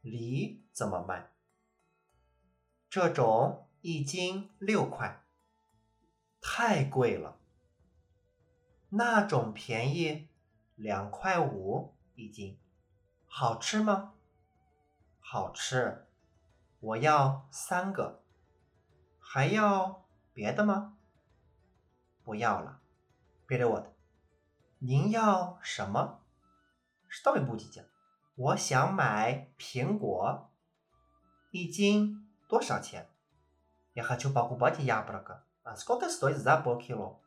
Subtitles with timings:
[0.00, 1.32] 梨怎么卖？
[2.88, 5.24] 这种一斤六块，
[6.40, 7.38] 太贵了。
[8.88, 10.28] 那种便宜，
[10.76, 12.58] 两块五一斤，
[13.26, 14.14] 好吃吗？
[15.18, 16.06] 好吃。
[16.80, 18.22] 我要三个。
[19.18, 20.96] 还要别的吗？
[22.22, 22.80] 不要了。
[23.46, 23.92] 别的我的。
[24.78, 26.20] 您要什么？
[27.10, 27.86] Что вы будете？
[28.36, 30.50] 我想买苹果，
[31.50, 33.08] 一斤多少钱？
[33.94, 35.42] Я хочу покупать яблоко.
[35.62, 37.18] А сколько стоит за полкило？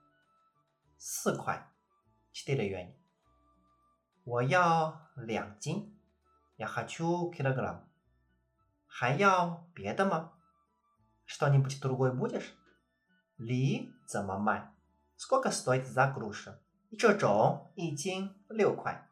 [0.97, 1.67] 四块，
[2.31, 2.93] четыре юаня。
[4.23, 5.99] 我要两斤，
[6.57, 7.81] Я хочу килограмм。
[8.85, 10.33] 还要别的吗？
[11.25, 12.53] Что-нибудь другое будешь？
[13.37, 14.71] 梨怎么卖？
[15.17, 16.53] Сколько стоит за грушу？
[16.97, 19.09] 这种一斤六块。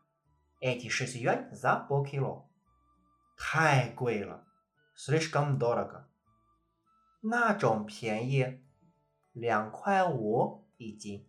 [0.61, 2.47] эти шесть юань за полкило.
[3.37, 4.45] 太贵了，
[4.95, 6.07] слишком дорого。
[7.21, 8.63] 那种便宜，
[9.33, 11.27] 两块五一斤。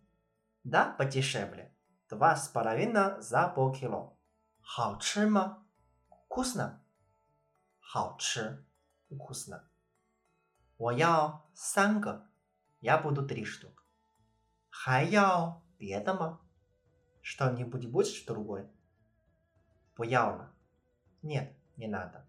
[0.63, 1.71] Да, подешевле.
[2.09, 4.15] Два с половиной за полкило.
[4.61, 5.65] 好吃吗？
[6.09, 6.81] Вкусно。
[7.79, 8.65] 好吃，
[9.09, 9.67] вкусно。
[10.77, 12.29] 我要三个，
[12.81, 13.83] я буду три штук。
[14.69, 16.39] 还要别的吗？
[17.21, 18.69] Что-нибудь будет другое?
[19.95, 20.51] 不要了，
[21.21, 22.25] нет, не надо.